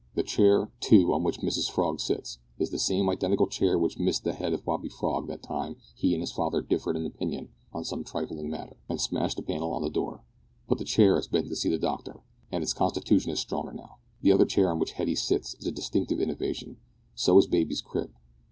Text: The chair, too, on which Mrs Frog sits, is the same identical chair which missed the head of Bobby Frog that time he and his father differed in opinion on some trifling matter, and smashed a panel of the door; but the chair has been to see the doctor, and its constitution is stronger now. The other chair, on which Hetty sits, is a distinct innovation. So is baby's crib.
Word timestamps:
The 0.15 0.23
chair, 0.23 0.71
too, 0.79 1.13
on 1.13 1.21
which 1.21 1.41
Mrs 1.41 1.69
Frog 1.69 1.99
sits, 1.99 2.39
is 2.57 2.71
the 2.71 2.79
same 2.79 3.07
identical 3.07 3.45
chair 3.45 3.77
which 3.77 3.99
missed 3.99 4.23
the 4.23 4.33
head 4.33 4.51
of 4.51 4.65
Bobby 4.65 4.89
Frog 4.89 5.27
that 5.27 5.43
time 5.43 5.75
he 5.93 6.15
and 6.15 6.21
his 6.23 6.31
father 6.31 6.59
differed 6.59 6.95
in 6.95 7.05
opinion 7.05 7.49
on 7.71 7.83
some 7.85 8.03
trifling 8.03 8.49
matter, 8.49 8.77
and 8.89 8.99
smashed 8.99 9.37
a 9.37 9.43
panel 9.43 9.77
of 9.77 9.83
the 9.83 9.91
door; 9.91 10.23
but 10.67 10.79
the 10.79 10.85
chair 10.85 11.17
has 11.17 11.27
been 11.27 11.47
to 11.49 11.55
see 11.55 11.69
the 11.69 11.77
doctor, 11.77 12.21
and 12.51 12.63
its 12.63 12.73
constitution 12.73 13.29
is 13.31 13.39
stronger 13.39 13.73
now. 13.73 13.97
The 14.23 14.31
other 14.31 14.45
chair, 14.47 14.71
on 14.71 14.79
which 14.79 14.93
Hetty 14.93 15.13
sits, 15.13 15.53
is 15.59 15.67
a 15.67 15.71
distinct 15.71 16.11
innovation. 16.11 16.77
So 17.13 17.37
is 17.37 17.45
baby's 17.45 17.81
crib. 17.81 18.09